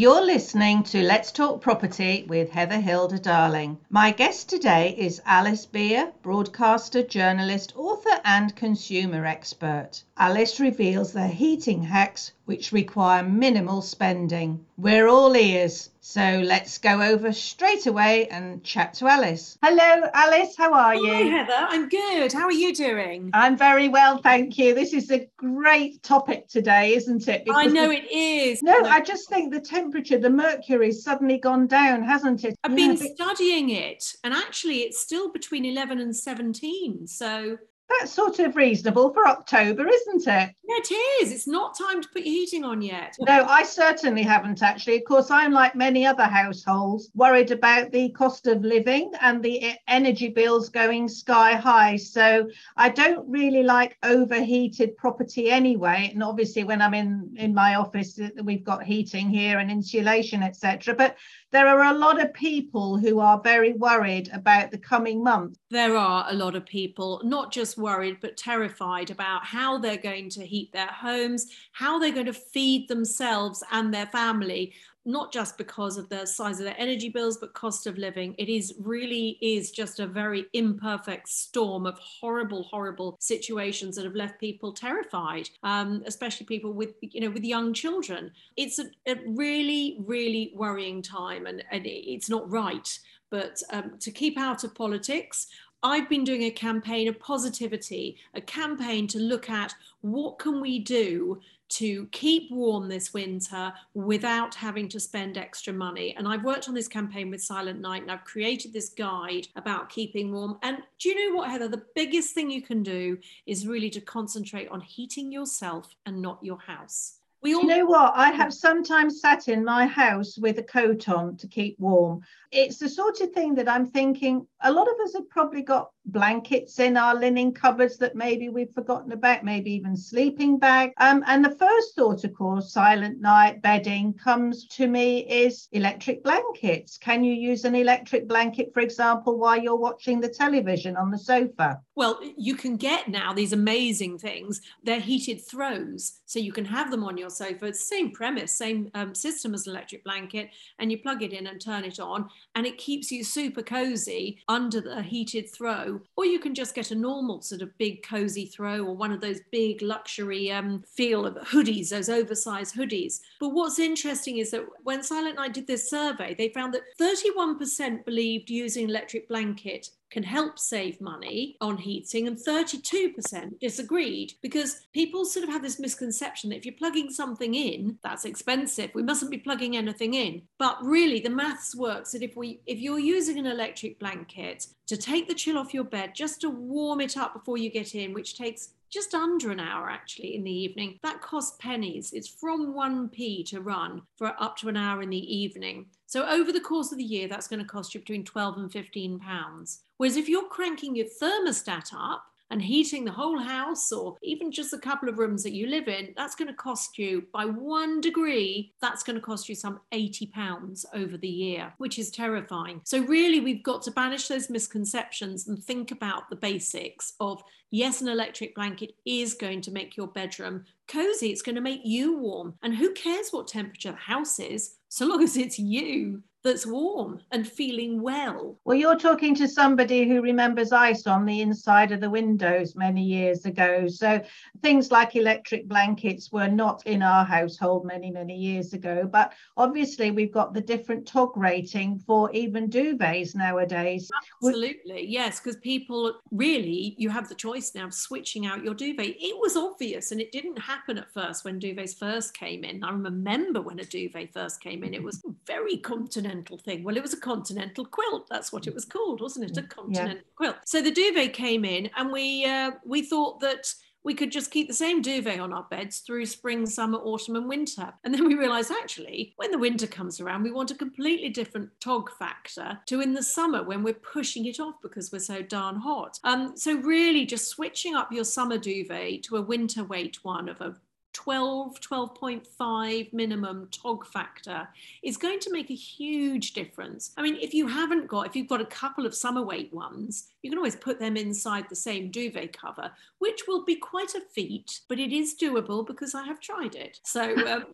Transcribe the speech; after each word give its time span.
You're 0.00 0.24
listening 0.24 0.84
to 0.84 1.02
Let's 1.02 1.32
Talk 1.32 1.60
Property 1.60 2.24
with 2.28 2.50
Heather 2.50 2.78
Hilda 2.78 3.18
Darling. 3.18 3.78
My 3.90 4.12
guest 4.12 4.48
today 4.48 4.94
is 4.96 5.20
Alice 5.26 5.66
Beer, 5.66 6.12
broadcaster, 6.22 7.02
journalist, 7.02 7.72
author, 7.74 8.20
and 8.24 8.54
consumer 8.54 9.26
expert. 9.26 10.04
Alice 10.16 10.60
reveals 10.60 11.14
the 11.14 11.26
heating 11.26 11.82
hacks 11.82 12.30
which 12.48 12.72
require 12.72 13.22
minimal 13.22 13.82
spending. 13.82 14.64
We're 14.78 15.06
all 15.06 15.36
ears, 15.36 15.90
so 16.00 16.40
let's 16.42 16.78
go 16.78 17.02
over 17.02 17.30
straight 17.30 17.86
away 17.86 18.26
and 18.28 18.64
chat 18.64 18.94
to 18.94 19.06
Alice. 19.06 19.58
Hello, 19.62 20.08
Alice, 20.14 20.56
how 20.56 20.72
are 20.72 20.94
you? 20.94 21.12
Hi, 21.12 21.20
Heather. 21.24 21.52
I'm 21.52 21.90
good. 21.90 22.32
How 22.32 22.44
are 22.44 22.50
you 22.50 22.74
doing? 22.74 23.28
I'm 23.34 23.54
very 23.58 23.88
well, 23.88 24.16
thank 24.22 24.56
you. 24.56 24.74
This 24.74 24.94
is 24.94 25.10
a 25.10 25.28
great 25.36 26.02
topic 26.02 26.48
today, 26.48 26.94
isn't 26.94 27.28
it? 27.28 27.46
I 27.50 27.66
know 27.66 27.90
it 27.90 28.10
is. 28.10 28.62
No, 28.62 28.82
I 28.82 29.02
just 29.02 29.28
think 29.28 29.52
the 29.52 29.60
temperature, 29.60 30.18
the 30.18 30.30
mercury's 30.30 31.04
suddenly 31.04 31.36
gone 31.36 31.66
down, 31.66 32.02
hasn't 32.02 32.44
it? 32.44 32.56
I've 32.64 32.74
been 32.74 32.96
studying 32.96 33.68
it, 33.68 34.14
and 34.24 34.32
actually, 34.32 34.76
it's 34.78 34.98
still 34.98 35.30
between 35.30 35.66
11 35.66 35.98
and 35.98 36.16
17. 36.16 37.08
So 37.08 37.58
that's 37.88 38.12
sort 38.12 38.38
of 38.38 38.56
reasonable 38.56 39.12
for 39.12 39.26
October, 39.26 39.86
isn't 39.88 40.26
it? 40.26 40.54
Yeah, 40.68 40.76
it 40.76 40.92
is. 41.22 41.32
It's 41.32 41.46
not 41.46 41.78
time 41.78 42.02
to 42.02 42.08
put 42.08 42.22
your 42.22 42.34
heating 42.34 42.64
on 42.64 42.82
yet. 42.82 43.16
No, 43.20 43.44
I 43.44 43.62
certainly 43.62 44.22
haven't 44.22 44.62
actually. 44.62 44.98
Of 44.98 45.04
course, 45.04 45.30
I'm 45.30 45.52
like 45.52 45.74
many 45.74 46.04
other 46.06 46.24
households, 46.24 47.10
worried 47.14 47.50
about 47.50 47.90
the 47.90 48.10
cost 48.10 48.46
of 48.46 48.62
living 48.62 49.12
and 49.20 49.42
the 49.42 49.74
energy 49.88 50.28
bills 50.28 50.68
going 50.68 51.08
sky 51.08 51.54
high. 51.54 51.96
So 51.96 52.48
I 52.76 52.90
don't 52.90 53.28
really 53.28 53.62
like 53.62 53.96
overheated 54.02 54.96
property 54.96 55.50
anyway. 55.50 56.10
And 56.12 56.22
obviously, 56.22 56.64
when 56.64 56.82
I'm 56.82 56.94
in 56.94 57.34
in 57.36 57.54
my 57.54 57.76
office, 57.76 58.18
uh, 58.20 58.28
we've 58.42 58.64
got 58.64 58.82
heating 58.84 59.30
here 59.30 59.58
and 59.58 59.70
insulation, 59.70 60.42
etc. 60.42 60.94
But 60.94 61.16
there 61.50 61.66
are 61.66 61.94
a 61.94 61.98
lot 61.98 62.20
of 62.20 62.32
people 62.34 62.98
who 62.98 63.20
are 63.20 63.40
very 63.40 63.72
worried 63.72 64.28
about 64.32 64.70
the 64.70 64.78
coming 64.78 65.22
months. 65.22 65.58
There 65.70 65.96
are 65.96 66.26
a 66.28 66.34
lot 66.34 66.54
of 66.54 66.66
people, 66.66 67.22
not 67.24 67.52
just 67.52 67.78
worried, 67.78 68.18
but 68.20 68.36
terrified 68.36 69.10
about 69.10 69.44
how 69.44 69.78
they're 69.78 69.96
going 69.96 70.28
to 70.30 70.44
heat 70.44 70.72
their 70.72 70.88
homes, 70.88 71.46
how 71.72 71.98
they're 71.98 72.12
going 72.12 72.26
to 72.26 72.32
feed 72.34 72.88
themselves 72.88 73.62
and 73.72 73.92
their 73.92 74.06
family 74.06 74.74
not 75.04 75.32
just 75.32 75.56
because 75.56 75.96
of 75.96 76.08
the 76.08 76.26
size 76.26 76.58
of 76.58 76.64
their 76.64 76.78
energy 76.78 77.08
bills 77.08 77.38
but 77.38 77.54
cost 77.54 77.86
of 77.86 77.98
living. 77.98 78.34
It 78.38 78.48
is 78.48 78.74
really 78.80 79.38
is 79.40 79.70
just 79.70 80.00
a 80.00 80.06
very 80.06 80.46
imperfect 80.52 81.28
storm 81.28 81.86
of 81.86 81.98
horrible 81.98 82.64
horrible 82.64 83.16
situations 83.20 83.96
that 83.96 84.04
have 84.04 84.14
left 84.14 84.40
people 84.40 84.72
terrified 84.72 85.48
um, 85.62 86.02
especially 86.06 86.46
people 86.46 86.72
with 86.72 86.94
you 87.00 87.20
know 87.20 87.30
with 87.30 87.44
young 87.44 87.72
children. 87.72 88.30
It's 88.56 88.78
a, 88.78 88.86
a 89.06 89.16
really 89.26 89.98
really 90.06 90.52
worrying 90.54 91.02
time 91.02 91.46
and, 91.46 91.64
and 91.70 91.86
it's 91.86 92.28
not 92.28 92.50
right. 92.50 92.88
But 93.30 93.62
um, 93.72 93.98
to 94.00 94.10
keep 94.10 94.38
out 94.38 94.64
of 94.64 94.74
politics 94.74 95.48
I've 95.82 96.08
been 96.08 96.24
doing 96.24 96.42
a 96.42 96.50
campaign 96.50 97.06
of 97.08 97.20
positivity, 97.20 98.16
a 98.34 98.40
campaign 98.40 99.06
to 99.08 99.18
look 99.18 99.48
at 99.48 99.74
what 100.00 100.38
can 100.38 100.60
we 100.60 100.80
do 100.80 101.40
to 101.68 102.06
keep 102.06 102.50
warm 102.50 102.88
this 102.88 103.12
winter 103.12 103.72
without 103.94 104.54
having 104.54 104.88
to 104.88 104.98
spend 104.98 105.36
extra 105.36 105.72
money. 105.72 106.14
And 106.16 106.26
I've 106.26 106.44
worked 106.44 106.68
on 106.68 106.74
this 106.74 106.88
campaign 106.88 107.30
with 107.30 107.40
Silentnight 107.40 108.02
and 108.02 108.10
I've 108.10 108.24
created 108.24 108.72
this 108.72 108.88
guide 108.88 109.48
about 109.54 109.90
keeping 109.90 110.32
warm. 110.32 110.58
And 110.62 110.78
do 110.98 111.10
you 111.10 111.30
know 111.30 111.36
what, 111.36 111.50
Heather? 111.50 111.68
The 111.68 111.84
biggest 111.94 112.34
thing 112.34 112.50
you 112.50 112.62
can 112.62 112.82
do 112.82 113.18
is 113.46 113.66
really 113.66 113.90
to 113.90 114.00
concentrate 114.00 114.68
on 114.70 114.80
heating 114.80 115.30
yourself 115.30 115.94
and 116.06 116.22
not 116.22 116.42
your 116.42 116.58
house. 116.58 117.17
We 117.42 117.54
all- 117.54 117.62
you 117.62 117.68
know 117.68 117.86
what? 117.86 118.12
I 118.16 118.30
have 118.32 118.52
sometimes 118.52 119.20
sat 119.20 119.48
in 119.48 119.64
my 119.64 119.86
house 119.86 120.36
with 120.38 120.58
a 120.58 120.62
coat 120.62 121.08
on 121.08 121.36
to 121.36 121.46
keep 121.46 121.78
warm. 121.78 122.22
It's 122.50 122.78
the 122.78 122.88
sort 122.88 123.20
of 123.20 123.30
thing 123.32 123.54
that 123.56 123.68
I'm 123.68 123.86
thinking 123.86 124.46
a 124.62 124.72
lot 124.72 124.88
of 124.88 124.98
us 125.04 125.14
have 125.14 125.28
probably 125.28 125.62
got 125.62 125.90
blankets 126.06 126.78
in 126.78 126.96
our 126.96 127.14
linen 127.14 127.52
cupboards 127.52 127.98
that 127.98 128.16
maybe 128.16 128.48
we've 128.48 128.72
forgotten 128.72 129.12
about, 129.12 129.44
maybe 129.44 129.70
even 129.72 129.94
sleeping 129.96 130.58
bag. 130.58 130.92
Um, 130.96 131.22
and 131.26 131.44
the 131.44 131.54
first 131.56 131.94
thought, 131.94 132.24
of 132.24 132.34
course, 132.34 132.72
Silentnight 132.74 133.60
bedding 133.60 134.14
comes 134.14 134.66
to 134.68 134.86
me 134.86 135.26
is 135.28 135.68
electric 135.72 136.24
blankets. 136.24 136.96
Can 136.96 137.22
you 137.22 137.34
use 137.34 137.64
an 137.64 137.74
electric 137.74 138.26
blanket, 138.26 138.72
for 138.72 138.80
example, 138.80 139.38
while 139.38 139.60
you're 139.60 139.76
watching 139.76 140.18
the 140.20 140.28
television 140.28 140.96
on 140.96 141.10
the 141.10 141.18
sofa? 141.18 141.80
Well, 141.94 142.18
you 142.36 142.54
can 142.54 142.76
get 142.76 143.08
now 143.08 143.32
these 143.32 143.52
amazing 143.52 144.18
things. 144.18 144.62
They're 144.82 145.00
heated 145.00 145.46
throws, 145.46 146.20
so 146.24 146.38
you 146.38 146.52
can 146.52 146.64
have 146.64 146.90
them 146.90 147.04
on 147.04 147.18
your 147.18 147.27
sofa. 147.30 147.66
It's 147.66 147.80
the 147.80 147.96
same 147.96 148.10
premise, 148.10 148.52
same 148.52 148.90
um, 148.94 149.14
system 149.14 149.54
as 149.54 149.66
an 149.66 149.72
electric 149.72 150.04
blanket, 150.04 150.50
and 150.78 150.90
you 150.90 150.98
plug 150.98 151.22
it 151.22 151.32
in 151.32 151.46
and 151.46 151.60
turn 151.60 151.84
it 151.84 152.00
on, 152.00 152.28
and 152.54 152.66
it 152.66 152.78
keeps 152.78 153.10
you 153.10 153.24
super 153.24 153.62
cozy 153.62 154.38
under 154.48 154.80
the 154.80 155.02
heated 155.02 155.50
throw. 155.50 156.00
Or 156.16 156.24
you 156.24 156.38
can 156.38 156.54
just 156.54 156.74
get 156.74 156.90
a 156.90 156.94
normal 156.94 157.42
sort 157.42 157.62
of 157.62 157.76
big 157.78 158.02
cozy 158.02 158.46
throw, 158.46 158.84
or 158.84 158.96
one 158.96 159.12
of 159.12 159.20
those 159.20 159.40
big 159.50 159.82
luxury 159.82 160.50
um, 160.50 160.82
feel 160.86 161.26
of 161.26 161.34
hoodies, 161.36 161.90
those 161.90 162.08
oversized 162.08 162.74
hoodies. 162.74 163.20
But 163.40 163.50
what's 163.50 163.78
interesting 163.78 164.38
is 164.38 164.50
that 164.50 164.64
when 164.82 165.00
Silentnight 165.00 165.52
did 165.52 165.66
this 165.66 165.88
survey, 165.90 166.34
they 166.34 166.48
found 166.48 166.74
that 166.74 166.82
31% 167.00 168.04
believed 168.04 168.50
using 168.50 168.88
electric 168.88 169.28
blanket 169.28 169.90
can 170.10 170.22
help 170.22 170.58
save 170.58 171.00
money 171.00 171.56
on 171.60 171.76
heating, 171.76 172.26
and 172.26 172.36
32% 172.36 173.58
disagreed 173.60 174.34
because 174.42 174.86
people 174.92 175.24
sort 175.24 175.44
of 175.44 175.50
have 175.50 175.62
this 175.62 175.78
misconception 175.78 176.50
that 176.50 176.56
if 176.56 176.64
you're 176.64 176.74
plugging 176.74 177.10
something 177.10 177.54
in, 177.54 177.98
that's 178.02 178.24
expensive. 178.24 178.90
We 178.94 179.02
mustn't 179.02 179.30
be 179.30 179.38
plugging 179.38 179.76
anything 179.76 180.14
in. 180.14 180.42
But 180.58 180.78
really, 180.82 181.20
the 181.20 181.30
maths 181.30 181.74
works 181.74 182.12
that 182.12 182.22
if 182.22 182.36
we 182.36 182.60
if 182.66 182.78
you're 182.78 182.98
using 182.98 183.38
an 183.38 183.46
electric 183.46 183.98
blanket 183.98 184.66
to 184.86 184.96
take 184.96 185.28
the 185.28 185.34
chill 185.34 185.58
off 185.58 185.74
your 185.74 185.84
bed, 185.84 186.14
just 186.14 186.40
to 186.40 186.50
warm 186.50 187.00
it 187.00 187.16
up 187.16 187.34
before 187.34 187.58
you 187.58 187.70
get 187.70 187.94
in, 187.94 188.14
which 188.14 188.36
takes 188.36 188.70
just 188.90 189.14
under 189.14 189.50
an 189.50 189.60
hour 189.60 189.90
actually 189.90 190.34
in 190.34 190.44
the 190.44 190.50
evening. 190.50 190.98
That 191.02 191.20
costs 191.20 191.56
pennies. 191.60 192.12
It's 192.12 192.28
from 192.28 192.74
1p 192.74 193.48
to 193.50 193.60
run 193.60 194.02
for 194.16 194.34
up 194.40 194.56
to 194.58 194.68
an 194.68 194.76
hour 194.76 195.02
in 195.02 195.10
the 195.10 195.36
evening. 195.36 195.86
So 196.06 196.26
over 196.26 196.52
the 196.52 196.60
course 196.60 196.90
of 196.90 196.98
the 196.98 197.04
year, 197.04 197.28
that's 197.28 197.48
going 197.48 197.60
to 197.60 197.68
cost 197.68 197.94
you 197.94 198.00
between 198.00 198.24
12 198.24 198.56
and 198.56 198.72
15 198.72 199.18
pounds. 199.18 199.82
Whereas 199.98 200.16
if 200.16 200.28
you're 200.28 200.48
cranking 200.48 200.96
your 200.96 201.06
thermostat 201.20 201.92
up 201.92 202.24
and 202.50 202.62
heating 202.62 203.04
the 203.04 203.12
whole 203.12 203.38
house 203.38 203.92
or 203.92 204.16
even 204.22 204.50
just 204.50 204.72
a 204.72 204.78
couple 204.78 205.08
of 205.08 205.18
rooms 205.18 205.42
that 205.42 205.52
you 205.52 205.66
live 205.66 205.88
in, 205.88 206.14
that's 206.16 206.34
going 206.34 206.48
to 206.48 206.54
cost 206.54 206.98
you 206.98 207.24
by 207.32 207.44
one 207.44 208.00
degree, 208.00 208.72
that's 208.80 209.02
going 209.02 209.16
to 209.16 209.22
cost 209.22 209.48
you 209.48 209.54
some 209.54 209.80
80 209.92 210.26
pounds 210.28 210.86
over 210.94 211.18
the 211.18 211.28
year, 211.28 211.72
which 211.78 211.98
is 211.98 212.10
terrifying. 212.10 212.80
So, 212.84 213.00
really, 213.00 213.40
we've 213.40 213.62
got 213.62 213.82
to 213.82 213.90
banish 213.90 214.28
those 214.28 214.48
misconceptions 214.48 215.48
and 215.48 215.62
think 215.62 215.90
about 215.90 216.30
the 216.30 216.36
basics 216.36 217.12
of 217.20 217.42
yes, 217.70 218.00
an 218.00 218.08
electric 218.08 218.54
blanket 218.54 218.92
is 219.04 219.34
going 219.34 219.60
to 219.62 219.70
make 219.70 219.96
your 219.96 220.08
bedroom 220.08 220.64
cozy, 220.86 221.30
it's 221.30 221.42
going 221.42 221.56
to 221.56 221.60
make 221.60 221.82
you 221.84 222.18
warm. 222.18 222.54
And 222.62 222.74
who 222.74 222.94
cares 222.94 223.28
what 223.30 223.48
temperature 223.48 223.90
the 223.92 223.98
house 223.98 224.38
is, 224.38 224.76
so 224.88 225.06
long 225.06 225.22
as 225.22 225.36
it's 225.36 225.58
you 225.58 226.22
that's 226.44 226.66
warm 226.66 227.20
and 227.32 227.46
feeling 227.46 228.00
well. 228.00 228.58
Well, 228.64 228.76
you're 228.76 228.98
talking 228.98 229.34
to 229.36 229.48
somebody 229.48 230.08
who 230.08 230.22
remembers 230.22 230.72
ice 230.72 231.06
on 231.06 231.24
the 231.24 231.40
inside 231.40 231.90
of 231.90 232.00
the 232.00 232.10
windows 232.10 232.76
many 232.76 233.02
years 233.02 233.44
ago. 233.44 233.88
So 233.88 234.22
things 234.62 234.90
like 234.92 235.16
electric 235.16 235.66
blankets 235.68 236.30
were 236.30 236.48
not 236.48 236.86
in 236.86 237.02
our 237.02 237.24
household 237.24 237.84
many, 237.84 238.10
many 238.10 238.36
years 238.36 238.72
ago. 238.72 239.08
But 239.10 239.32
obviously, 239.56 240.10
we've 240.10 240.32
got 240.32 240.54
the 240.54 240.60
different 240.60 241.06
TOG 241.06 241.36
rating 241.36 241.98
for 241.98 242.30
even 242.32 242.70
duvets 242.70 243.34
nowadays. 243.34 244.08
Absolutely, 244.42 245.06
yes, 245.06 245.40
because 245.40 245.56
people 245.56 246.14
really, 246.30 246.94
you 246.98 247.10
have 247.10 247.28
the 247.28 247.34
choice 247.34 247.74
now 247.74 247.86
of 247.86 247.94
switching 247.94 248.46
out 248.46 248.62
your 248.64 248.74
duvet. 248.74 249.16
It 249.18 249.36
was 249.40 249.56
obvious 249.56 250.12
and 250.12 250.20
it 250.20 250.30
didn't 250.30 250.58
happen 250.58 250.98
at 250.98 251.12
first 251.12 251.44
when 251.44 251.60
duvets 251.60 251.98
first 251.98 252.34
came 252.34 252.62
in. 252.62 252.84
I 252.84 252.90
remember 252.90 253.60
when 253.60 253.80
a 253.80 253.84
duvet 253.84 254.32
first 254.32 254.60
came 254.60 254.84
in, 254.84 254.94
it 254.94 255.02
was 255.02 255.22
very 255.46 255.78
continental 255.78 256.27
continental 256.28 256.58
thing. 256.58 256.84
Well, 256.84 256.96
it 256.96 257.02
was 257.02 257.14
a 257.14 257.20
continental 257.20 257.84
quilt. 257.84 258.26
That's 258.30 258.52
what 258.52 258.66
it 258.66 258.74
was 258.74 258.84
called, 258.84 259.20
wasn't 259.20 259.50
it? 259.50 259.56
A 259.56 259.62
continental 259.62 260.16
yeah. 260.16 260.22
quilt. 260.36 260.56
So 260.64 260.82
the 260.82 260.90
duvet 260.90 261.32
came 261.32 261.64
in, 261.64 261.90
and 261.96 262.12
we 262.12 262.44
uh, 262.44 262.72
we 262.84 263.02
thought 263.02 263.40
that 263.40 263.72
we 264.04 264.14
could 264.14 264.30
just 264.30 264.50
keep 264.50 264.68
the 264.68 264.74
same 264.74 265.02
duvet 265.02 265.40
on 265.40 265.52
our 265.52 265.66
beds 265.70 265.98
through 265.98 266.24
spring, 266.24 266.64
summer, 266.66 266.98
autumn, 266.98 267.36
and 267.36 267.48
winter. 267.48 267.92
And 268.04 268.14
then 268.14 268.26
we 268.26 268.36
realized 268.36 268.70
actually, 268.70 269.34
when 269.36 269.50
the 269.50 269.58
winter 269.58 269.86
comes 269.86 270.20
around, 270.20 270.42
we 270.42 270.50
want 270.50 270.70
a 270.70 270.74
completely 270.74 271.28
different 271.28 271.68
tog 271.80 272.10
factor 272.18 272.78
to 272.86 273.00
in 273.00 273.12
the 273.12 273.22
summer 273.22 273.62
when 273.62 273.82
we're 273.82 273.94
pushing 273.94 274.46
it 274.46 274.60
off 274.60 274.76
because 274.82 275.12
we're 275.12 275.18
so 275.18 275.42
darn 275.42 275.76
hot. 275.76 276.18
Um, 276.24 276.52
so, 276.56 276.76
really, 276.76 277.26
just 277.26 277.48
switching 277.48 277.94
up 277.94 278.12
your 278.12 278.24
summer 278.24 278.56
duvet 278.56 279.24
to 279.24 279.36
a 279.36 279.42
winter 279.42 279.84
weight 279.84 280.18
one 280.22 280.48
of 280.48 280.60
a 280.60 280.76
12, 281.18 281.80
12.5 281.80 283.12
minimum 283.12 283.66
TOG 283.72 284.06
factor 284.06 284.68
is 285.02 285.16
going 285.16 285.40
to 285.40 285.50
make 285.50 285.68
a 285.68 285.74
huge 285.74 286.52
difference. 286.52 287.10
I 287.16 287.22
mean, 287.22 287.36
if 287.40 287.52
you 287.52 287.66
haven't 287.66 288.06
got, 288.06 288.26
if 288.26 288.36
you've 288.36 288.46
got 288.46 288.60
a 288.60 288.66
couple 288.66 289.04
of 289.04 289.16
summer 289.16 289.42
weight 289.42 289.74
ones, 289.74 290.28
you 290.42 290.50
can 290.50 290.58
always 290.58 290.76
put 290.76 291.00
them 291.00 291.16
inside 291.16 291.64
the 291.68 291.74
same 291.74 292.12
duvet 292.12 292.56
cover, 292.56 292.92
which 293.18 293.48
will 293.48 293.64
be 293.64 293.74
quite 293.74 294.14
a 294.14 294.20
feat, 294.20 294.80
but 294.88 295.00
it 295.00 295.12
is 295.12 295.34
doable 295.34 295.84
because 295.84 296.14
I 296.14 296.24
have 296.24 296.38
tried 296.38 296.76
it. 296.76 297.00
So 297.02 297.34
um, 297.48 297.66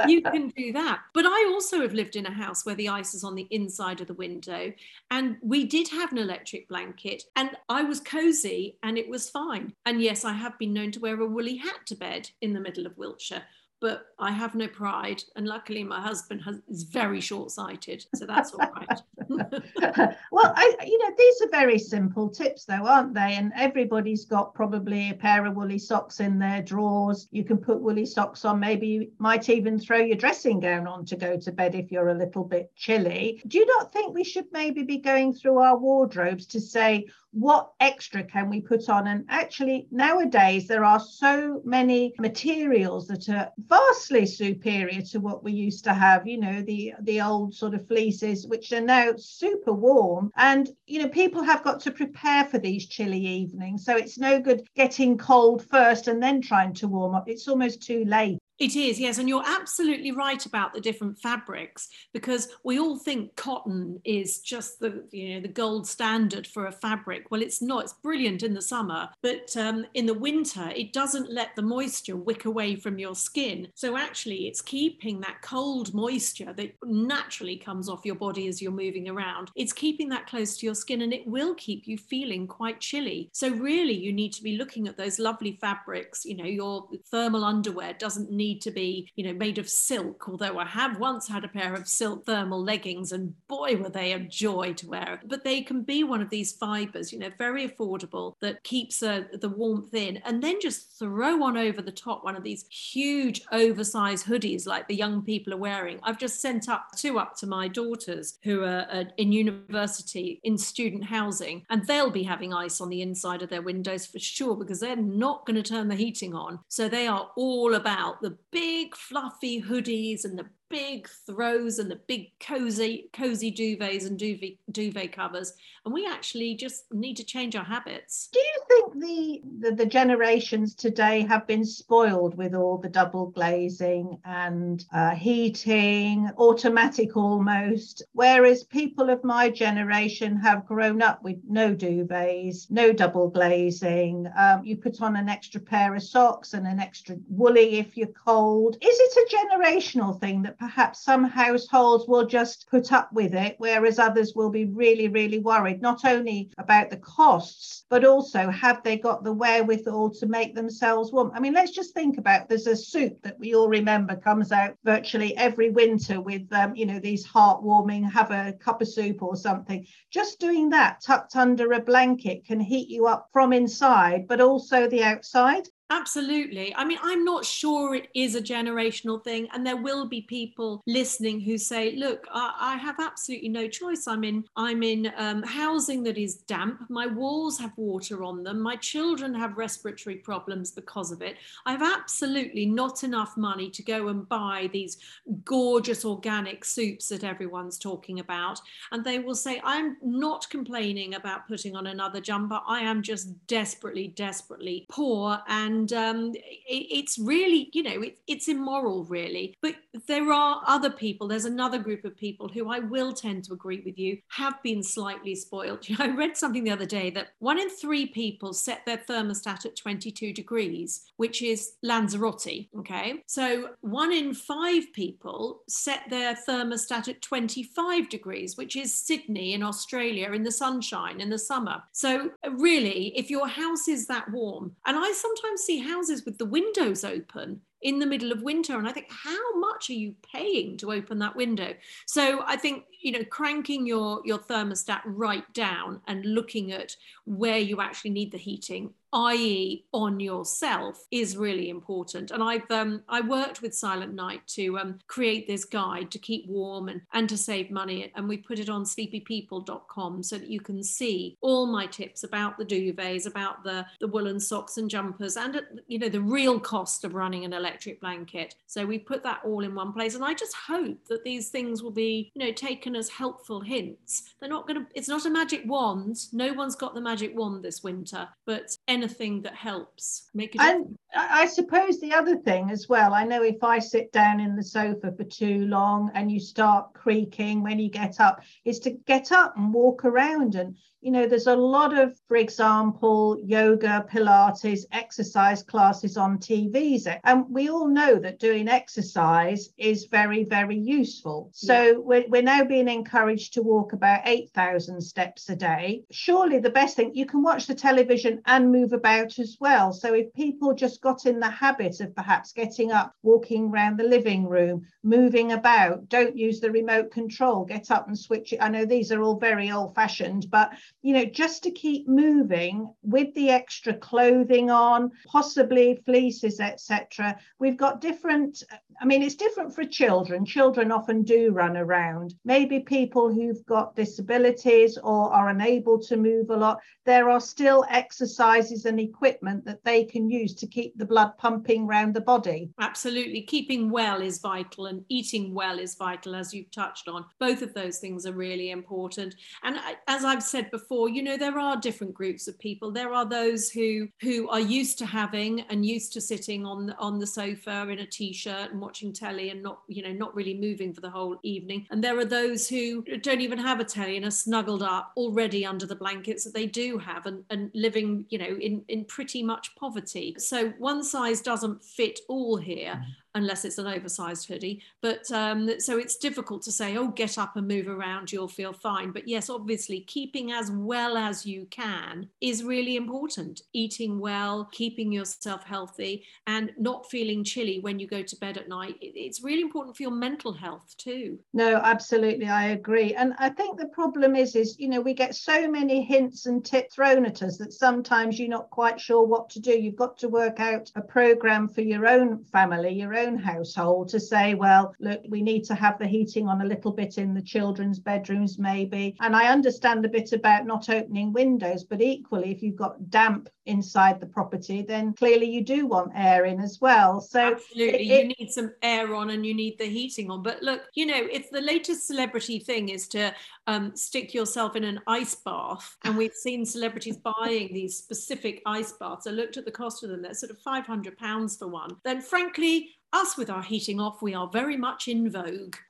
you 0.08 0.22
can 0.22 0.48
do 0.48 0.72
that. 0.72 1.00
But 1.12 1.26
I 1.26 1.50
also 1.52 1.82
have 1.82 1.92
lived 1.92 2.16
in 2.16 2.24
a 2.24 2.32
house 2.32 2.64
where 2.64 2.74
the 2.74 2.88
ice 2.88 3.12
is 3.12 3.24
on 3.24 3.34
the 3.34 3.46
inside 3.50 4.00
of 4.00 4.06
the 4.06 4.14
window, 4.14 4.72
and 5.10 5.36
we 5.42 5.64
did 5.64 5.88
have 5.88 6.12
an 6.12 6.18
electric 6.18 6.66
blanket, 6.68 7.24
and 7.36 7.50
I 7.68 7.82
was 7.82 8.00
cozy 8.00 8.78
and 8.82 8.96
it 8.96 9.10
was 9.10 9.28
fine. 9.28 9.74
And 9.84 10.00
yes, 10.00 10.24
I 10.24 10.32
have 10.32 10.58
been 10.58 10.72
known 10.72 10.92
to 10.92 11.00
wear 11.00 11.20
a 11.20 11.26
woolly 11.26 11.56
hat 11.56 11.84
to 11.86 11.94
bed 11.94 12.30
in 12.40 12.52
the 12.52 12.60
middle 12.60 12.86
of 12.86 12.96
Wiltshire 12.96 13.42
but 13.80 14.06
I 14.18 14.32
have 14.32 14.54
no 14.54 14.66
pride. 14.66 15.22
And 15.36 15.46
luckily, 15.46 15.84
my 15.84 16.00
husband 16.00 16.42
has, 16.42 16.60
is 16.68 16.82
very 16.84 17.20
short 17.20 17.50
sighted. 17.50 18.04
So 18.14 18.26
that's 18.26 18.52
all 18.52 18.60
right. 18.60 19.02
well, 20.32 20.52
I, 20.56 20.76
you 20.84 20.98
know, 20.98 21.14
these 21.16 21.42
are 21.42 21.50
very 21.50 21.78
simple 21.78 22.28
tips, 22.28 22.64
though, 22.64 22.86
aren't 22.86 23.14
they? 23.14 23.34
And 23.36 23.52
everybody's 23.54 24.24
got 24.24 24.54
probably 24.54 25.10
a 25.10 25.14
pair 25.14 25.46
of 25.46 25.54
woolly 25.54 25.78
socks 25.78 26.20
in 26.20 26.38
their 26.38 26.62
drawers. 26.62 27.28
You 27.30 27.44
can 27.44 27.58
put 27.58 27.80
woolly 27.80 28.06
socks 28.06 28.44
on. 28.44 28.58
Maybe 28.58 28.88
you 28.88 29.12
might 29.18 29.48
even 29.48 29.78
throw 29.78 29.98
your 29.98 30.16
dressing 30.16 30.60
gown 30.60 30.86
on 30.86 31.04
to 31.06 31.16
go 31.16 31.38
to 31.38 31.52
bed 31.52 31.74
if 31.74 31.92
you're 31.92 32.08
a 32.08 32.18
little 32.18 32.44
bit 32.44 32.72
chilly. 32.74 33.40
Do 33.46 33.58
you 33.58 33.66
not 33.66 33.92
think 33.92 34.14
we 34.14 34.24
should 34.24 34.46
maybe 34.50 34.82
be 34.82 34.98
going 34.98 35.34
through 35.34 35.58
our 35.58 35.76
wardrobes 35.76 36.46
to 36.46 36.60
say, 36.60 37.06
what 37.32 37.72
extra 37.80 38.24
can 38.24 38.48
we 38.48 38.60
put 38.60 38.88
on? 38.88 39.06
And 39.06 39.24
actually, 39.28 39.86
nowadays, 39.90 40.66
there 40.66 40.84
are 40.84 41.00
so 41.00 41.60
many 41.64 42.14
materials 42.18 43.06
that 43.08 43.28
are 43.28 43.50
vastly 43.58 44.26
superior 44.26 45.02
to 45.02 45.20
what 45.20 45.44
we 45.44 45.52
used 45.52 45.84
to 45.84 45.94
have, 45.94 46.26
you 46.26 46.38
know, 46.38 46.62
the, 46.62 46.94
the 47.02 47.20
old 47.20 47.54
sort 47.54 47.74
of 47.74 47.86
fleeces, 47.86 48.46
which 48.46 48.72
are 48.72 48.80
now 48.80 49.12
super 49.16 49.72
warm. 49.72 50.30
And, 50.36 50.70
you 50.86 51.02
know, 51.02 51.08
people 51.08 51.42
have 51.42 51.62
got 51.62 51.80
to 51.80 51.90
prepare 51.90 52.44
for 52.44 52.58
these 52.58 52.86
chilly 52.86 53.24
evenings. 53.24 53.84
So 53.84 53.96
it's 53.96 54.18
no 54.18 54.40
good 54.40 54.66
getting 54.74 55.18
cold 55.18 55.64
first 55.68 56.08
and 56.08 56.22
then 56.22 56.40
trying 56.40 56.74
to 56.74 56.88
warm 56.88 57.14
up. 57.14 57.28
It's 57.28 57.48
almost 57.48 57.82
too 57.82 58.04
late. 58.04 58.38
It 58.58 58.74
is, 58.74 58.98
yes. 58.98 59.18
And 59.18 59.28
you're 59.28 59.46
absolutely 59.46 60.10
right 60.10 60.44
about 60.44 60.74
the 60.74 60.80
different 60.80 61.18
fabrics 61.18 61.88
because 62.12 62.48
we 62.64 62.80
all 62.80 62.98
think 62.98 63.36
cotton 63.36 64.00
is 64.04 64.40
just 64.40 64.80
the, 64.80 65.04
you 65.12 65.34
know, 65.34 65.40
the 65.40 65.48
gold 65.48 65.86
standard 65.86 66.44
for 66.46 66.66
a 66.66 66.72
fabric. 66.72 67.30
Well, 67.30 67.42
it's 67.42 67.62
not. 67.62 67.84
It's 67.84 67.92
brilliant 67.92 68.42
in 68.42 68.54
the 68.54 68.62
summer, 68.62 69.08
but 69.22 69.56
um, 69.56 69.86
in 69.94 70.06
the 70.06 70.14
winter, 70.14 70.72
it 70.74 70.92
doesn't 70.92 71.32
let 71.32 71.54
the 71.54 71.62
moisture 71.62 72.16
wick 72.16 72.46
away 72.46 72.74
from 72.74 72.98
your 72.98 73.14
skin. 73.14 73.68
So 73.74 73.96
actually, 73.96 74.48
it's 74.48 74.60
keeping 74.60 75.20
that 75.20 75.40
cold 75.40 75.94
moisture 75.94 76.52
that 76.54 76.74
naturally 76.84 77.56
comes 77.56 77.88
off 77.88 78.04
your 78.04 78.16
body 78.16 78.48
as 78.48 78.60
you're 78.60 78.72
moving 78.72 79.08
around. 79.08 79.52
It's 79.54 79.72
keeping 79.72 80.08
that 80.08 80.26
close 80.26 80.56
to 80.56 80.66
your 80.66 80.74
skin 80.74 81.02
and 81.02 81.12
it 81.12 81.26
will 81.28 81.54
keep 81.54 81.86
you 81.86 81.96
feeling 81.96 82.48
quite 82.48 82.80
chilly. 82.80 83.30
So 83.32 83.50
really, 83.50 83.94
you 83.94 84.12
need 84.12 84.32
to 84.32 84.42
be 84.42 84.56
looking 84.56 84.88
at 84.88 84.96
those 84.96 85.20
lovely 85.20 85.58
fabrics. 85.60 86.24
You 86.24 86.38
know, 86.38 86.44
your 86.44 86.88
thermal 87.12 87.44
underwear 87.44 87.92
doesn't 87.92 88.32
need 88.32 88.47
need 88.48 88.60
to 88.62 88.70
be, 88.70 89.10
you 89.16 89.24
know, 89.24 89.32
made 89.32 89.58
of 89.58 89.68
silk. 89.68 90.28
Although 90.28 90.58
I 90.58 90.64
have 90.64 90.98
once 90.98 91.28
had 91.28 91.44
a 91.44 91.48
pair 91.48 91.74
of 91.74 91.88
silk 91.88 92.24
thermal 92.24 92.62
leggings, 92.62 93.12
and 93.12 93.34
boy, 93.48 93.76
were 93.76 93.90
they 93.90 94.12
a 94.12 94.18
joy 94.18 94.72
to 94.74 94.88
wear. 94.88 95.20
But 95.26 95.44
they 95.44 95.62
can 95.62 95.82
be 95.82 96.04
one 96.04 96.20
of 96.20 96.30
these 96.30 96.52
fibers, 96.52 97.12
you 97.12 97.18
know, 97.18 97.30
very 97.38 97.68
affordable 97.68 98.34
that 98.40 98.62
keeps 98.64 99.02
uh, 99.02 99.24
the 99.40 99.48
warmth 99.48 99.94
in, 99.94 100.18
and 100.18 100.42
then 100.42 100.60
just 100.60 100.98
throw 100.98 101.42
on 101.44 101.56
over 101.56 101.82
the 101.82 101.92
top 101.92 102.24
one 102.24 102.36
of 102.36 102.42
these 102.42 102.64
huge 102.68 103.42
oversized 103.52 104.26
hoodies 104.26 104.66
like 104.66 104.88
the 104.88 104.94
young 104.94 105.22
people 105.22 105.52
are 105.52 105.58
wearing. 105.58 106.00
I've 106.02 106.18
just 106.18 106.40
sent 106.40 106.68
up 106.68 106.88
two 106.96 107.18
up 107.18 107.36
to 107.38 107.46
my 107.46 107.68
daughters 107.68 108.38
who 108.42 108.62
are 108.64 108.86
uh, 108.90 109.04
in 109.16 109.32
university 109.32 110.40
in 110.44 110.56
student 110.56 111.04
housing, 111.04 111.64
and 111.70 111.86
they'll 111.86 112.10
be 112.10 112.22
having 112.22 112.52
ice 112.54 112.80
on 112.80 112.88
the 112.88 113.02
inside 113.02 113.42
of 113.42 113.50
their 113.50 113.62
windows 113.62 114.06
for 114.06 114.18
sure 114.18 114.56
because 114.56 114.80
they're 114.80 114.96
not 114.96 115.44
going 115.46 115.62
to 115.62 115.62
turn 115.62 115.88
the 115.88 115.94
heating 115.94 116.34
on. 116.34 116.58
So 116.68 116.88
they 116.88 117.06
are 117.06 117.30
all 117.36 117.74
about 117.74 118.20
the 118.22 118.37
big 118.50 118.94
fluffy 118.96 119.62
hoodies 119.62 120.24
and 120.24 120.38
the 120.38 120.46
big 120.70 121.08
throws 121.26 121.78
and 121.78 121.90
the 121.90 122.00
big 122.06 122.30
cozy 122.40 123.08
cozy 123.12 123.52
duvets 123.52 124.06
and 124.06 124.18
duvet 124.18 124.58
duvet 124.70 125.12
covers. 125.12 125.52
And 125.84 125.94
we 125.94 126.06
actually 126.06 126.54
just 126.54 126.84
need 126.92 127.16
to 127.16 127.24
change 127.24 127.56
our 127.56 127.64
habits. 127.64 128.28
Do 128.32 128.38
you 128.38 128.62
think 128.68 129.00
the, 129.00 129.68
the, 129.70 129.76
the 129.76 129.86
generations 129.86 130.74
today 130.74 131.22
have 131.22 131.46
been 131.46 131.64
spoiled 131.64 132.36
with 132.36 132.54
all 132.54 132.78
the 132.78 132.88
double 132.88 133.26
glazing 133.30 134.18
and 134.24 134.84
uh, 134.92 135.14
heating 135.14 136.30
automatic 136.36 137.16
almost? 137.16 138.02
Whereas 138.12 138.64
people 138.64 139.08
of 139.08 139.24
my 139.24 139.48
generation 139.48 140.36
have 140.36 140.66
grown 140.66 141.00
up 141.00 141.22
with 141.22 141.38
no 141.48 141.74
duvets 141.74 142.68
no 142.70 142.92
double 142.92 143.28
glazing. 143.28 144.26
Um, 144.36 144.64
you 144.64 144.76
put 144.76 145.00
on 145.00 145.16
an 145.16 145.28
extra 145.28 145.60
pair 145.60 145.94
of 145.94 146.02
socks 146.02 146.54
and 146.54 146.66
an 146.66 146.80
extra 146.80 147.16
woolly 147.28 147.78
if 147.78 147.96
you're 147.96 148.08
cold. 148.08 148.76
Is 148.80 148.98
it 149.00 149.16
a 149.16 149.36
generational 149.36 150.18
thing 150.18 150.42
that 150.42 150.57
perhaps 150.58 151.04
some 151.04 151.24
households 151.24 152.06
will 152.08 152.26
just 152.26 152.68
put 152.68 152.92
up 152.92 153.12
with 153.12 153.34
it, 153.34 153.54
whereas 153.58 153.98
others 153.98 154.34
will 154.34 154.50
be 154.50 154.64
really, 154.64 155.08
really 155.08 155.38
worried, 155.38 155.80
not 155.80 156.04
only 156.04 156.50
about 156.58 156.90
the 156.90 156.96
costs, 156.96 157.84
but 157.88 158.04
also 158.04 158.50
have 158.50 158.82
they 158.82 158.96
got 158.96 159.22
the 159.22 159.32
wherewithal 159.32 160.10
to 160.10 160.26
make 160.26 160.54
themselves 160.54 161.12
warm? 161.12 161.30
I 161.34 161.40
mean, 161.40 161.54
let's 161.54 161.70
just 161.70 161.94
think 161.94 162.18
about 162.18 162.48
there's 162.48 162.66
a 162.66 162.76
soup 162.76 163.22
that 163.22 163.38
we 163.38 163.54
all 163.54 163.68
remember 163.68 164.16
comes 164.16 164.52
out 164.52 164.76
virtually 164.84 165.36
every 165.36 165.70
winter 165.70 166.20
with, 166.20 166.52
um, 166.52 166.74
you 166.74 166.86
know, 166.86 166.98
these 166.98 167.26
heartwarming, 167.26 168.10
have 168.10 168.30
a 168.30 168.52
cup 168.54 168.82
of 168.82 168.88
soup 168.88 169.22
or 169.22 169.36
something. 169.36 169.86
Just 170.10 170.40
doing 170.40 170.70
that 170.70 171.00
tucked 171.02 171.36
under 171.36 171.72
a 171.72 171.80
blanket 171.80 172.44
can 172.44 172.60
heat 172.60 172.88
you 172.88 173.06
up 173.06 173.28
from 173.32 173.52
inside, 173.52 174.26
but 174.26 174.40
also 174.40 174.88
the 174.88 175.04
outside. 175.04 175.68
Absolutely. 175.90 176.74
I 176.76 176.84
mean, 176.84 176.98
I'm 177.02 177.24
not 177.24 177.46
sure 177.46 177.94
it 177.94 178.08
is 178.14 178.34
a 178.34 178.42
generational 178.42 179.24
thing. 179.24 179.48
And 179.54 179.66
there 179.66 179.76
will 179.76 180.06
be 180.06 180.20
people 180.20 180.82
listening 180.86 181.40
who 181.40 181.56
say, 181.56 181.96
look, 181.96 182.26
I, 182.30 182.54
I 182.60 182.76
have 182.76 182.96
absolutely 183.00 183.48
no 183.48 183.68
choice. 183.68 184.06
I'm 184.06 184.22
in, 184.22 184.44
I'm 184.54 184.82
in 184.82 185.10
um, 185.16 185.42
housing 185.42 186.02
that 186.02 186.18
is 186.18 186.36
damp. 186.36 186.82
My 186.90 187.06
walls 187.06 187.58
have 187.58 187.72
water 187.78 188.22
on 188.22 188.42
them. 188.42 188.60
My 188.60 188.76
children 188.76 189.34
have 189.34 189.56
respiratory 189.56 190.16
problems 190.16 190.72
because 190.72 191.10
of 191.10 191.22
it. 191.22 191.36
I 191.64 191.72
have 191.72 191.82
absolutely 191.82 192.66
not 192.66 193.02
enough 193.02 193.38
money 193.38 193.70
to 193.70 193.82
go 193.82 194.08
and 194.08 194.28
buy 194.28 194.68
these 194.74 194.98
gorgeous 195.46 196.04
organic 196.04 196.66
soups 196.66 197.08
that 197.08 197.24
everyone's 197.24 197.78
talking 197.78 198.20
about. 198.20 198.60
And 198.92 199.02
they 199.02 199.20
will 199.20 199.34
say, 199.34 199.58
I'm 199.64 199.96
not 200.02 200.50
complaining 200.50 201.14
about 201.14 201.48
putting 201.48 201.76
on 201.76 201.86
another 201.86 202.20
jumper. 202.20 202.60
I 202.66 202.80
am 202.80 203.02
just 203.02 203.46
desperately, 203.46 204.08
desperately 204.08 204.84
poor. 204.90 205.40
And 205.48 205.77
and 205.78 205.92
um, 205.92 206.32
it, 206.34 206.86
it's 206.90 207.18
really 207.18 207.70
you 207.72 207.82
know 207.82 208.02
it, 208.02 208.18
it's 208.26 208.48
immoral 208.48 209.04
really. 209.04 209.56
But 209.62 209.76
there 210.06 210.32
are 210.32 210.62
other 210.66 210.90
people 210.90 211.28
there's 211.28 211.44
another 211.44 211.78
group 211.78 212.04
of 212.04 212.16
people 212.16 212.48
who 212.48 212.70
i 212.70 212.78
will 212.78 213.12
tend 213.12 213.44
to 213.44 213.52
agree 213.52 213.82
with 213.84 213.98
you 213.98 214.18
have 214.28 214.62
been 214.62 214.82
slightly 214.82 215.34
spoiled. 215.34 215.86
I 215.98 216.08
read 216.08 216.36
something 216.36 216.64
the 216.64 216.70
other 216.70 216.86
day 216.86 217.10
that 217.10 217.28
one 217.38 217.58
in 217.58 217.70
three 217.70 218.06
people 218.06 218.52
set 218.52 218.84
their 218.84 218.98
thermostat 218.98 219.66
at 219.66 219.76
22 219.76 220.32
degrees 220.32 221.12
which 221.16 221.42
is 221.42 221.72
lanzarote 221.82 222.68
okay? 222.78 223.22
So 223.26 223.70
one 223.80 224.12
in 224.12 224.34
five 224.34 224.92
people 224.92 225.62
set 225.68 226.02
their 226.10 226.36
thermostat 226.48 227.08
at 227.08 227.22
25 227.22 228.08
degrees 228.08 228.56
which 228.56 228.76
is 228.76 228.94
sydney 228.94 229.54
in 229.54 229.62
australia 229.62 230.32
in 230.32 230.42
the 230.42 230.52
sunshine 230.52 231.20
in 231.20 231.30
the 231.30 231.38
summer. 231.38 231.82
So 231.92 232.30
really 232.50 233.12
if 233.16 233.30
your 233.30 233.48
house 233.48 233.88
is 233.88 234.06
that 234.06 234.30
warm 234.30 234.72
and 234.86 234.96
i 234.96 235.12
sometimes 235.12 235.64
see 235.68 235.78
houses 235.78 236.24
with 236.24 236.38
the 236.38 236.44
windows 236.44 237.04
open 237.04 237.60
in 237.82 237.98
the 237.98 238.06
middle 238.06 238.32
of 238.32 238.42
winter. 238.42 238.76
And 238.78 238.88
I 238.88 238.92
think, 238.92 239.06
how 239.10 239.58
much 239.60 239.90
are 239.90 240.00
you 240.04 240.14
paying 240.34 240.76
to 240.78 240.92
open 240.92 241.18
that 241.20 241.36
window? 241.36 241.74
So 242.06 242.42
I 242.44 242.56
think, 242.56 242.84
you 243.00 243.12
know, 243.12 243.24
cranking 243.24 243.86
your, 243.86 244.20
your 244.24 244.38
thermostat 244.38 245.02
right 245.04 245.44
down 245.54 246.00
and 246.08 246.24
looking 246.24 246.72
at 246.72 246.96
where 247.24 247.58
you 247.58 247.80
actually 247.80 248.10
need 248.10 248.32
the 248.32 248.38
heating 248.38 248.94
i.e., 249.12 249.84
on 249.92 250.20
yourself, 250.20 251.04
is 251.10 251.36
really 251.36 251.70
important. 251.70 252.30
And 252.30 252.42
I've 252.42 252.70
um, 252.70 253.02
I 253.08 253.20
worked 253.20 253.62
with 253.62 253.72
Silentnight 253.72 254.40
to 254.54 254.78
um, 254.78 254.98
create 255.06 255.46
this 255.46 255.64
guide 255.64 256.10
to 256.10 256.18
keep 256.18 256.48
warm 256.48 256.88
and, 256.88 257.00
and 257.12 257.28
to 257.28 257.36
save 257.36 257.70
money. 257.70 258.12
And 258.14 258.28
we 258.28 258.36
put 258.36 258.58
it 258.58 258.68
on 258.68 258.84
sleepypeople.com 258.84 260.22
so 260.22 260.38
that 260.38 260.48
you 260.48 260.60
can 260.60 260.82
see 260.82 261.36
all 261.40 261.66
my 261.66 261.86
tips 261.86 262.24
about 262.24 262.58
the 262.58 262.64
duvets, 262.64 263.26
about 263.26 263.64
the, 263.64 263.86
the 264.00 264.08
woolen 264.08 264.40
socks 264.40 264.76
and 264.76 264.90
jumpers, 264.90 265.36
and 265.36 265.56
uh, 265.56 265.60
you 265.86 265.98
know 265.98 266.08
the 266.08 266.20
real 266.20 266.60
cost 266.60 267.04
of 267.04 267.14
running 267.14 267.44
an 267.44 267.52
electric 267.52 268.00
blanket. 268.00 268.54
So 268.66 268.84
we 268.84 268.98
put 268.98 269.22
that 269.22 269.40
all 269.44 269.64
in 269.64 269.74
one 269.74 269.92
place. 269.92 270.14
And 270.14 270.24
I 270.24 270.34
just 270.34 270.54
hope 270.54 270.98
that 271.08 271.24
these 271.24 271.48
things 271.50 271.82
will 271.82 271.90
be 271.90 272.30
you 272.34 272.44
know 272.44 272.52
taken 272.52 272.94
as 272.96 273.08
helpful 273.08 273.60
hints. 273.60 274.34
They're 274.40 274.48
not 274.48 274.66
going 274.66 274.80
to. 274.80 274.86
It's 274.94 275.08
not 275.08 275.26
a 275.26 275.30
magic 275.30 275.62
wand. 275.66 276.26
No 276.32 276.52
one's 276.52 276.76
got 276.76 276.94
the 276.94 277.00
magic 277.00 277.36
wand 277.36 277.64
this 277.64 277.82
winter, 277.82 278.28
but 278.46 278.76
anything 278.98 279.42
that 279.42 279.54
helps 279.54 280.30
make 280.34 280.54
a 280.54 280.58
difference. 280.58 280.86
And 280.86 280.98
I 281.14 281.46
suppose 281.46 282.00
the 282.00 282.12
other 282.12 282.36
thing 282.36 282.70
as 282.70 282.88
well, 282.88 283.14
I 283.14 283.24
know 283.24 283.42
if 283.42 283.62
I 283.62 283.78
sit 283.78 284.12
down 284.12 284.40
in 284.40 284.56
the 284.56 284.62
sofa 284.62 285.12
for 285.16 285.24
too 285.24 285.66
long 285.66 286.10
and 286.14 286.30
you 286.30 286.40
start 286.40 286.92
creaking 286.94 287.62
when 287.62 287.78
you 287.78 287.90
get 287.90 288.20
up, 288.20 288.42
is 288.64 288.78
to 288.80 288.90
get 288.90 289.32
up 289.32 289.56
and 289.56 289.72
walk 289.72 290.04
around 290.04 290.54
and 290.54 290.76
you 291.00 291.12
know, 291.12 291.26
there's 291.26 291.46
a 291.46 291.54
lot 291.54 291.96
of, 291.96 292.18
for 292.26 292.36
example, 292.36 293.40
yoga, 293.44 294.04
Pilates, 294.10 294.84
exercise 294.90 295.62
classes 295.62 296.16
on 296.16 296.38
TVs. 296.38 297.06
And 297.24 297.44
we 297.48 297.68
all 297.68 297.86
know 297.86 298.16
that 298.16 298.40
doing 298.40 298.68
exercise 298.68 299.70
is 299.78 300.06
very, 300.06 300.44
very 300.44 300.76
useful. 300.76 301.50
So 301.52 301.82
yeah. 301.82 301.92
we're, 301.96 302.24
we're 302.28 302.42
now 302.42 302.64
being 302.64 302.88
encouraged 302.88 303.54
to 303.54 303.62
walk 303.62 303.92
about 303.92 304.26
8,000 304.26 305.00
steps 305.00 305.48
a 305.48 305.56
day. 305.56 306.02
Surely 306.10 306.58
the 306.58 306.70
best 306.70 306.96
thing, 306.96 307.12
you 307.14 307.26
can 307.26 307.42
watch 307.42 307.66
the 307.66 307.74
television 307.74 308.42
and 308.46 308.72
move 308.72 308.92
about 308.92 309.38
as 309.38 309.56
well. 309.60 309.92
So 309.92 310.14
if 310.14 310.34
people 310.34 310.74
just 310.74 311.00
got 311.00 311.26
in 311.26 311.38
the 311.38 311.50
habit 311.50 312.00
of 312.00 312.14
perhaps 312.16 312.52
getting 312.52 312.90
up, 312.90 313.14
walking 313.22 313.70
around 313.70 313.98
the 313.98 314.04
living 314.04 314.48
room, 314.48 314.84
moving 315.04 315.52
about, 315.52 316.08
don't 316.08 316.36
use 316.36 316.58
the 316.58 316.72
remote 316.72 317.12
control, 317.12 317.64
get 317.64 317.92
up 317.92 318.08
and 318.08 318.18
switch 318.18 318.52
it. 318.52 318.60
I 318.60 318.68
know 318.68 318.84
these 318.84 319.12
are 319.12 319.22
all 319.22 319.38
very 319.38 319.70
old 319.70 319.94
fashioned, 319.94 320.50
but 320.50 320.72
you 321.02 321.14
know, 321.14 321.24
just 321.24 321.62
to 321.62 321.70
keep 321.70 322.08
moving 322.08 322.92
with 323.02 323.32
the 323.34 323.50
extra 323.50 323.94
clothing 323.94 324.70
on, 324.70 325.10
possibly 325.26 326.00
fleeces, 326.04 326.60
etc. 326.60 327.38
We've 327.58 327.76
got 327.76 328.00
different, 328.00 328.62
I 329.00 329.04
mean, 329.04 329.22
it's 329.22 329.34
different 329.34 329.74
for 329.74 329.84
children. 329.84 330.44
Children 330.44 330.92
often 330.92 331.22
do 331.22 331.52
run 331.52 331.76
around. 331.76 332.34
Maybe 332.44 332.80
people 332.80 333.32
who've 333.32 333.64
got 333.66 333.94
disabilities 333.94 334.98
or 334.98 335.32
are 335.32 335.50
unable 335.50 335.98
to 336.00 336.16
move 336.16 336.50
a 336.50 336.56
lot, 336.56 336.78
there 337.04 337.30
are 337.30 337.40
still 337.40 337.84
exercises 337.88 338.84
and 338.84 338.98
equipment 338.98 339.64
that 339.64 339.84
they 339.84 340.04
can 340.04 340.28
use 340.28 340.54
to 340.54 340.66
keep 340.66 340.96
the 340.98 341.06
blood 341.06 341.32
pumping 341.38 341.86
around 341.86 342.14
the 342.14 342.20
body. 342.20 342.70
Absolutely. 342.80 343.42
Keeping 343.42 343.90
well 343.90 344.20
is 344.20 344.38
vital 344.38 344.86
and 344.86 345.04
eating 345.08 345.54
well 345.54 345.78
is 345.78 345.94
vital, 345.94 346.34
as 346.34 346.52
you've 346.52 346.70
touched 346.70 347.08
on. 347.08 347.24
Both 347.38 347.62
of 347.62 347.74
those 347.74 347.98
things 347.98 348.26
are 348.26 348.32
really 348.32 348.70
important. 348.70 349.34
And 349.62 349.78
as 350.06 350.24
I've 350.24 350.42
said 350.42 350.70
before, 350.70 350.77
before 350.78 351.08
you 351.08 351.22
know 351.22 351.36
there 351.36 351.58
are 351.58 351.76
different 351.76 352.14
groups 352.14 352.46
of 352.48 352.58
people. 352.58 352.90
There 352.90 353.12
are 353.12 353.24
those 353.24 353.68
who 353.68 354.08
who 354.20 354.48
are 354.48 354.60
used 354.60 354.98
to 354.98 355.06
having 355.06 355.62
and 355.62 355.84
used 355.84 356.12
to 356.12 356.20
sitting 356.20 356.64
on 356.64 356.94
on 356.98 357.18
the 357.18 357.26
sofa 357.26 357.88
in 357.88 357.98
a 357.98 358.06
t-shirt 358.06 358.70
and 358.70 358.80
watching 358.80 359.12
telly 359.12 359.50
and 359.50 359.62
not 359.62 359.80
you 359.88 360.02
know 360.02 360.12
not 360.12 360.34
really 360.34 360.54
moving 360.54 360.92
for 360.92 361.00
the 361.00 361.10
whole 361.10 361.36
evening. 361.42 361.86
And 361.90 362.02
there 362.02 362.18
are 362.18 362.24
those 362.24 362.68
who 362.68 363.02
don't 363.02 363.40
even 363.40 363.58
have 363.58 363.80
a 363.80 363.84
telly 363.84 364.16
and 364.16 364.26
are 364.26 364.30
snuggled 364.30 364.82
up 364.82 365.12
already 365.16 365.66
under 365.66 365.86
the 365.86 365.96
blankets 365.96 366.44
that 366.44 366.54
they 366.54 366.66
do 366.66 366.98
have 366.98 367.26
and, 367.26 367.44
and 367.50 367.70
living 367.74 368.24
you 368.28 368.38
know 368.38 368.56
in 368.60 368.84
in 368.88 369.04
pretty 369.04 369.42
much 369.42 369.74
poverty. 369.76 370.36
So 370.38 370.70
one 370.78 371.02
size 371.02 371.40
doesn't 371.40 371.84
fit 371.84 372.20
all 372.28 372.56
here. 372.56 372.94
Mm-hmm 372.94 373.27
unless 373.34 373.64
it's 373.64 373.78
an 373.78 373.86
oversized 373.86 374.48
hoodie. 374.48 374.82
But 375.00 375.30
um, 375.30 375.70
so 375.78 375.98
it's 375.98 376.16
difficult 376.16 376.62
to 376.62 376.72
say, 376.72 376.96
oh, 376.96 377.08
get 377.08 377.38
up 377.38 377.56
and 377.56 377.68
move 377.68 377.88
around, 377.88 378.32
you'll 378.32 378.48
feel 378.48 378.72
fine. 378.72 379.12
But 379.12 379.28
yes, 379.28 379.48
obviously, 379.48 380.00
keeping 380.00 380.52
as 380.52 380.70
well 380.70 381.16
as 381.16 381.46
you 381.46 381.66
can 381.70 382.28
is 382.40 382.64
really 382.64 382.96
important. 382.96 383.62
Eating 383.72 384.18
well, 384.18 384.68
keeping 384.72 385.12
yourself 385.12 385.64
healthy, 385.64 386.24
and 386.46 386.72
not 386.78 387.10
feeling 387.10 387.44
chilly 387.44 387.80
when 387.80 387.98
you 387.98 388.06
go 388.06 388.22
to 388.22 388.36
bed 388.36 388.56
at 388.56 388.68
night. 388.68 388.96
It's 389.00 389.42
really 389.42 389.62
important 389.62 389.96
for 389.96 390.02
your 390.02 390.12
mental 390.12 390.52
health 390.52 390.94
too. 390.98 391.38
No, 391.52 391.76
absolutely, 391.76 392.48
I 392.48 392.70
agree. 392.70 393.14
And 393.14 393.34
I 393.38 393.50
think 393.50 393.78
the 393.78 393.88
problem 393.88 394.34
is, 394.34 394.56
is 394.56 394.78
you 394.78 394.88
know, 394.88 395.00
we 395.00 395.14
get 395.14 395.34
so 395.34 395.70
many 395.70 396.02
hints 396.02 396.46
and 396.46 396.64
tips 396.64 396.88
thrown 396.94 397.26
at 397.26 397.42
us 397.42 397.58
that 397.58 397.72
sometimes 397.72 398.38
you're 398.38 398.48
not 398.48 398.70
quite 398.70 399.00
sure 399.00 399.24
what 399.24 399.50
to 399.50 399.60
do. 399.60 399.78
You've 399.78 399.96
got 399.96 400.18
to 400.18 400.28
work 400.28 400.58
out 400.58 400.90
a 400.96 401.00
program 401.00 401.68
for 401.68 401.82
your 401.82 402.06
own 402.06 402.44
family, 402.44 402.92
your 402.92 403.14
own 403.18 403.36
household 403.36 404.08
to 404.08 404.20
say, 404.20 404.54
well, 404.54 404.94
look, 405.00 405.20
we 405.28 405.42
need 405.42 405.64
to 405.64 405.74
have 405.74 405.98
the 405.98 406.06
heating 406.06 406.48
on 406.48 406.62
a 406.62 406.66
little 406.66 406.92
bit 406.92 407.18
in 407.18 407.34
the 407.34 407.42
children's 407.42 407.98
bedrooms, 407.98 408.58
maybe. 408.58 409.16
And 409.20 409.36
I 409.36 409.48
understand 409.52 410.04
a 410.04 410.08
bit 410.08 410.32
about 410.32 410.66
not 410.66 410.88
opening 410.88 411.32
windows, 411.32 411.84
but 411.84 412.00
equally, 412.00 412.50
if 412.50 412.62
you've 412.62 412.76
got 412.76 413.10
damp 413.10 413.48
inside 413.68 414.18
the 414.18 414.26
property, 414.26 414.82
then 414.82 415.12
clearly 415.12 415.48
you 415.48 415.62
do 415.62 415.86
want 415.86 416.10
air 416.14 416.46
in 416.46 416.60
as 416.60 416.78
well. 416.80 417.20
So 417.20 417.52
absolutely, 417.52 418.10
it, 418.10 418.16
you 418.16 418.24
need 418.38 418.50
some 418.50 418.72
air 418.82 419.14
on 419.14 419.30
and 419.30 419.44
you 419.44 419.54
need 419.54 419.78
the 419.78 419.84
heating 419.84 420.30
on. 420.30 420.42
But 420.42 420.62
look, 420.62 420.82
you 420.94 421.06
know, 421.06 421.28
if 421.30 421.50
the 421.50 421.60
latest 421.60 422.06
celebrity 422.06 422.58
thing 422.58 422.88
is 422.88 423.06
to 423.08 423.34
um, 423.66 423.94
stick 423.94 424.32
yourself 424.34 424.74
in 424.74 424.84
an 424.84 425.00
ice 425.06 425.34
bath, 425.34 425.96
and 426.04 426.16
we've 426.16 426.32
seen 426.32 426.64
celebrities 426.64 427.16
buying 427.40 427.72
these 427.72 427.98
specific 427.98 428.62
ice 428.66 428.92
baths. 428.92 429.26
I 429.26 429.30
looked 429.30 429.58
at 429.58 429.64
the 429.64 429.70
cost 429.70 430.02
of 430.02 430.10
them; 430.10 430.22
they're 430.22 430.34
sort 430.34 430.50
of 430.50 430.58
five 430.58 430.86
hundred 430.86 431.16
pounds 431.18 431.56
for 431.56 431.68
one. 431.68 431.90
Then, 432.04 432.20
frankly, 432.20 432.96
us 433.12 433.36
with 433.36 433.50
our 433.50 433.62
heating 433.62 434.00
off, 434.00 434.22
we 434.22 434.34
are 434.34 434.48
very 434.48 434.76
much 434.76 435.08
in 435.08 435.30
vogue. 435.30 435.76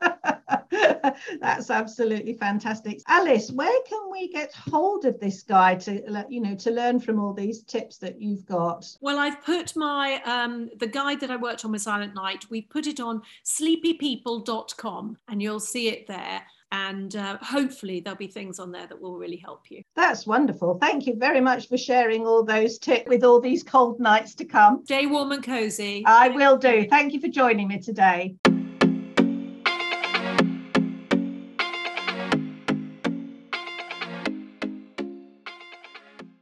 That's 1.40 1.70
absolutely 1.70 2.34
fantastic. 2.34 3.00
Alice, 3.08 3.50
where 3.50 3.80
can 3.88 4.10
we 4.10 4.28
get 4.28 4.52
hold 4.52 5.04
of 5.04 5.18
this 5.18 5.42
guide 5.42 5.80
to 5.80 6.26
you 6.28 6.40
know 6.40 6.54
to 6.56 6.70
learn 6.70 7.00
from 7.00 7.18
all 7.18 7.32
these 7.32 7.62
tips 7.62 7.98
that 7.98 8.20
you've 8.20 8.46
got? 8.46 8.86
Well, 9.00 9.18
I've 9.18 9.42
put 9.42 9.74
my 9.76 10.22
um, 10.24 10.70
the 10.78 10.86
guide 10.86 11.20
that 11.20 11.30
I 11.30 11.36
worked 11.36 11.64
on 11.64 11.72
with 11.72 11.84
Silentnight. 11.84 12.50
We 12.50 12.62
put 12.62 12.86
it 12.86 13.00
on 13.00 13.22
sleepypeople.com 13.44 15.18
and 15.28 15.42
you'll 15.42 15.60
see 15.60 15.88
it 15.88 16.06
there 16.06 16.42
and 16.72 17.16
uh, 17.16 17.38
hopefully 17.40 18.00
there'll 18.00 18.16
be 18.16 18.26
things 18.26 18.58
on 18.58 18.70
there 18.70 18.86
that 18.86 19.00
will 19.00 19.16
really 19.16 19.36
help 19.36 19.70
you. 19.70 19.82
That's 19.96 20.26
wonderful. 20.26 20.78
Thank 20.78 21.06
you 21.06 21.16
very 21.16 21.40
much 21.40 21.68
for 21.68 21.78
sharing 21.78 22.26
all 22.26 22.44
those 22.44 22.78
tips 22.78 23.08
with 23.08 23.24
all 23.24 23.40
these 23.40 23.62
cold 23.62 24.00
nights 24.00 24.34
to 24.36 24.44
come. 24.44 24.82
Stay 24.84 25.06
warm 25.06 25.32
and 25.32 25.42
cozy. 25.42 26.02
I 26.06 26.28
will 26.28 26.56
do. 26.56 26.86
Thank 26.88 27.12
you 27.12 27.20
for 27.20 27.28
joining 27.28 27.68
me 27.68 27.78
today. 27.78 28.34